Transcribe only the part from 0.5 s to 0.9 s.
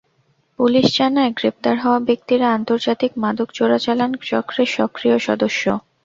police